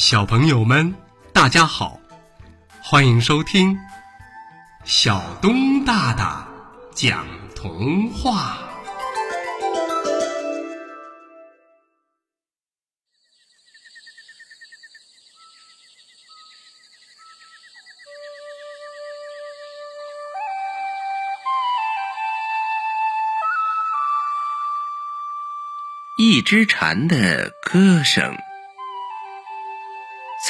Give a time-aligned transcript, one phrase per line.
[0.00, 0.94] 小朋友们，
[1.30, 2.00] 大家好，
[2.82, 3.78] 欢迎收听
[4.82, 6.48] 小东大大
[6.94, 8.56] 讲童话。
[26.16, 28.34] 一只蝉的歌声。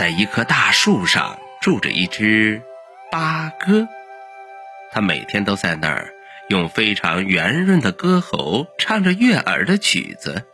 [0.01, 2.63] 在一棵大树上住着一只
[3.13, 3.87] 八哥，
[4.91, 6.15] 它每天都在那儿
[6.49, 10.47] 用非常圆润的歌喉唱着悦耳的曲子。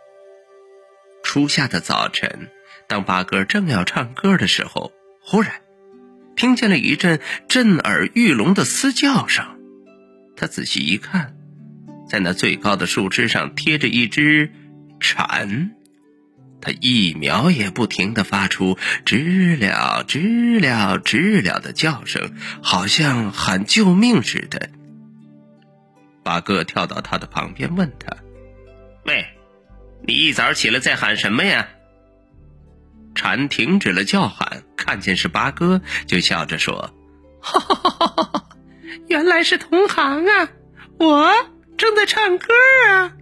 [1.23, 2.48] 初夏的早晨，
[2.88, 4.90] 当八哥正要唱歌的时候，
[5.20, 5.52] 忽然
[6.34, 9.46] 听见了一阵震耳欲聋的嘶叫声。
[10.37, 11.37] 他仔细一看，
[12.10, 14.51] 在那最高的树枝上贴着一只
[14.98, 15.70] 蝉。
[16.66, 24.68] 它一秒也不停的发出知了知了知了的叫声，好像喊救命似的。
[26.24, 28.16] 八哥跳到他的旁边，问他
[29.06, 29.24] ：“喂，
[30.04, 31.68] 你一早起来在喊什么呀？”
[33.14, 36.92] 蝉停止了叫喊，看见是八哥，就笑着说：“，
[39.06, 40.48] 原来是同行啊！
[40.98, 41.32] 我
[41.78, 42.46] 正在唱歌
[42.90, 43.12] 啊。”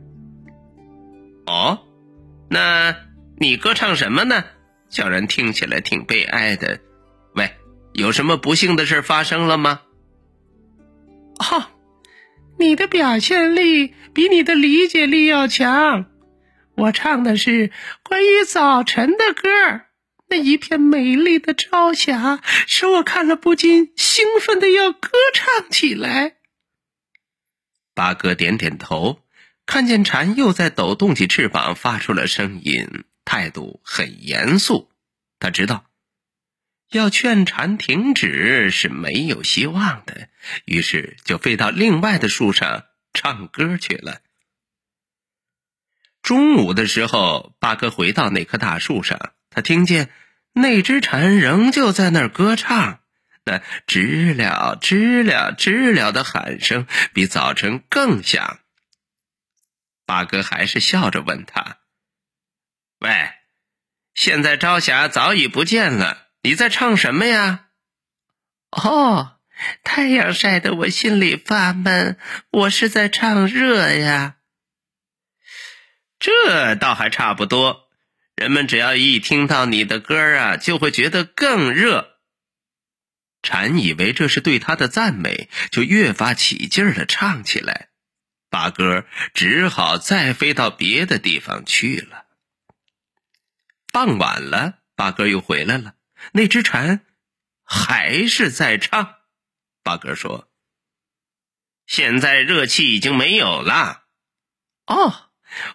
[1.44, 1.80] 哦，
[2.48, 2.96] 那。
[3.38, 4.44] 你歌唱什么呢？
[4.88, 6.80] 叫人听起来挺悲哀的。
[7.34, 7.52] 喂，
[7.92, 9.82] 有什么不幸的事发生了吗？
[11.38, 11.66] 哦，
[12.58, 16.06] 你的表现力比你的理解力要强。
[16.76, 17.72] 我唱的是
[18.04, 19.48] 关于早晨的歌
[20.28, 26.36] 那一片美丽的朝霞使我看了不禁兴奋的要歌唱起来。
[27.94, 29.20] 八哥点点头，
[29.66, 33.04] 看见蝉又在抖动起翅膀，发出了声音。
[33.24, 34.90] 态度很严肃，
[35.38, 35.86] 他知道
[36.90, 40.28] 要劝蝉停止是没有希望的，
[40.64, 44.20] 于是就飞到另外的树上唱歌去了。
[46.22, 50.10] 中午的时候，八哥回到那棵大树上，他听见
[50.52, 53.00] 那只蝉仍旧在那儿歌唱，
[53.44, 58.60] 那知了知了知了的喊声比早晨更响。
[60.06, 61.78] 八哥还是笑着问他。
[64.24, 67.66] 现在朝霞早已不见了，你在唱什么呀？
[68.70, 69.36] 哦，
[69.82, 72.16] 太阳晒得我心里发闷，
[72.50, 74.36] 我是在唱热呀。
[76.18, 77.90] 这倒还差不多，
[78.34, 82.16] 人们只要一听到你的歌啊，就会觉得更热。
[83.42, 87.88] 蝉以为这是对他的赞美，就越发起劲儿的唱起来。
[88.48, 92.23] 八哥只好再飞到别的地方去了。
[93.94, 95.94] 傍晚了，八哥又回来了。
[96.32, 97.06] 那只蝉
[97.62, 99.14] 还是在唱。
[99.84, 100.50] 八哥说
[101.86, 104.06] ：“现在热气已经没有了。”
[104.86, 105.30] 哦，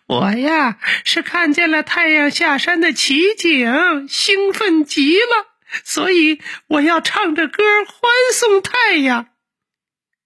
[0.06, 5.56] 我呀是看见了太阳下山的奇景，兴奋极了，
[5.86, 9.30] 所以我要唱着歌欢送太阳。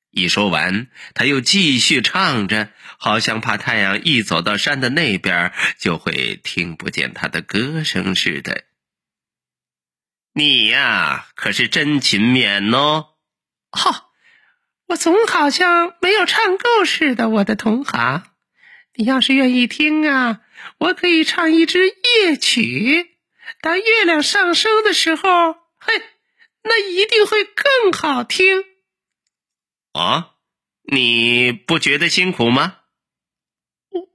[0.09, 2.71] 一说完，他又继续唱着，
[3.03, 8.63] 好像怕太阳一走到山的那边，就会听不见它的歌声似的。
[10.33, 13.09] 你呀，可是真勤勉哦！
[13.71, 14.05] 哈，
[14.87, 18.23] 我总好像没有唱够似的，我的同行。
[18.93, 20.39] 你要是愿意听啊，
[20.77, 23.17] 我可以唱一支夜曲。
[23.59, 25.93] 当月亮上升的时候，嘿，
[26.63, 28.63] 那一定会更好听。
[29.91, 30.35] 啊，
[30.83, 32.77] 你不觉得辛苦吗？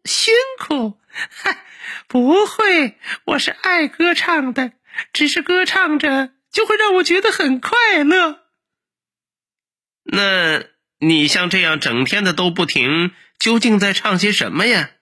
[0.09, 0.99] 辛苦？
[1.13, 1.65] 嗨，
[2.07, 4.73] 不会，我是爱歌唱的，
[5.13, 8.41] 只是歌唱着就会让我觉得很快乐。
[10.05, 10.65] 那
[10.99, 14.93] 你像这样整天的都不停，究竟在唱些什么呀？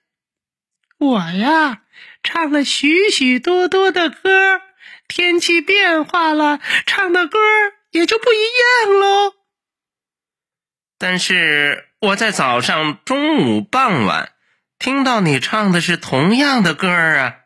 [0.99, 1.83] 我呀，
[2.25, 4.61] 唱了许许多多的歌，
[5.07, 7.39] 天气变化了，唱的歌
[7.93, 9.35] 也就不一样喽。
[10.99, 14.33] 但是我在早上、中午、傍晚
[14.79, 17.37] 听到你唱的是同样的歌儿啊！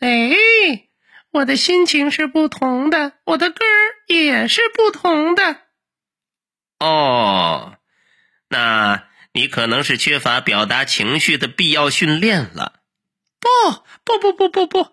[0.00, 0.88] 哎，
[1.30, 5.62] 我的心情是不同的，我的歌儿也是不同的。
[6.78, 7.78] 哦，
[8.48, 12.80] 那你可能是缺乏表达情绪的必要训练了。
[13.40, 14.92] 不不不不不不，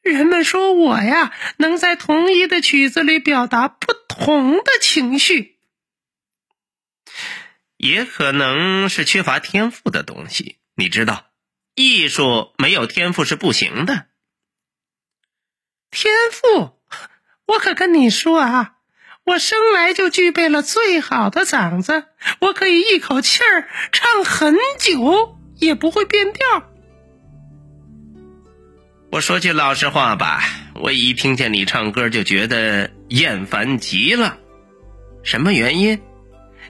[0.00, 5.58] 人们说我呀，能在同一的曲子里表达不同的情绪。
[7.76, 11.26] 也可能是缺乏天赋的东西，你知道，
[11.74, 14.06] 艺术没有天赋是不行的。
[15.90, 16.80] 天赋，
[17.46, 18.76] 我可跟你说啊，
[19.24, 22.04] 我生来就具备了最好的嗓子，
[22.40, 26.72] 我可以一口气儿唱很久，也不会变调。
[29.12, 30.42] 我说句老实话吧，
[30.76, 34.38] 我一听见你唱歌就觉得厌烦极了。
[35.22, 36.00] 什么原因？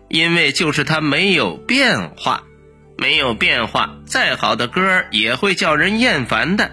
[0.08, 2.42] 因为就是它没有变化，
[3.00, 6.70] 没有变化，再好的歌也会叫人厌烦的。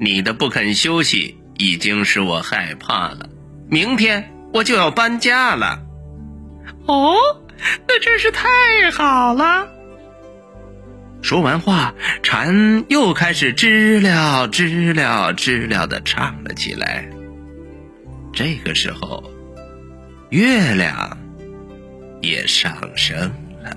[0.00, 3.28] 你的不肯休息已经使我害怕了。
[3.68, 5.82] 明天我就要搬家了。
[6.86, 7.16] 哦，
[7.86, 8.48] 那真是太
[8.92, 9.68] 好了。
[11.20, 17.10] 说完话，蝉又开始知了知了知了的唱了起来。
[18.32, 19.22] 这个时候，
[20.30, 21.18] 月亮
[22.22, 23.18] 也上升
[23.62, 23.76] 了。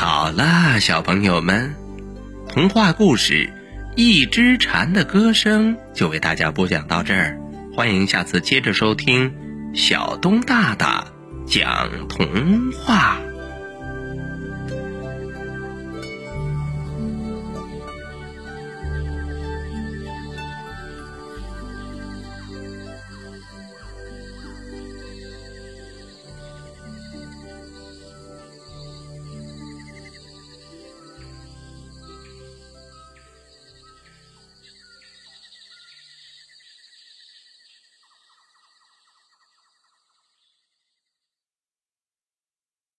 [0.00, 1.74] 好啦，小朋友们，
[2.48, 3.52] 童话故事
[3.96, 7.38] 《一只蝉的歌声》就为大家播讲到这儿，
[7.76, 9.30] 欢迎下次接着收听
[9.74, 11.04] 小东大大
[11.46, 13.18] 讲童话。